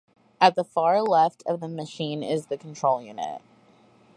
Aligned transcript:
At 0.41 0.55
the 0.55 0.63
far 0.63 1.03
left 1.03 1.43
of 1.45 1.59
the 1.59 1.67
machine 1.67 2.23
is 2.23 2.47
the 2.47 2.57
control 2.57 3.03
unit. 3.03 3.39